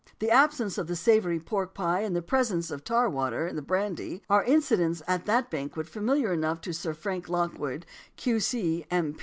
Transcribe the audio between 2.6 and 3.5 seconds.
of tar water